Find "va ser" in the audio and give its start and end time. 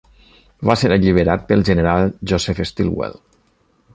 0.69-0.89